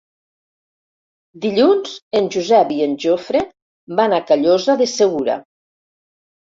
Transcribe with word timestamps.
Dilluns 1.43 1.93
en 2.21 2.31
Josep 2.37 2.73
i 2.77 2.81
en 2.89 2.97
Jofre 3.07 3.45
van 4.03 4.19
a 4.21 4.25
Callosa 4.33 4.79
de 4.85 4.93
Segura. 4.99 5.43